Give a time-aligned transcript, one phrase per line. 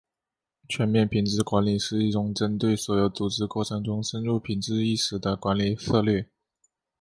[0.67, 6.27] 全面品质管理是一种针对所有组织过程中深入品质意识的管理策略。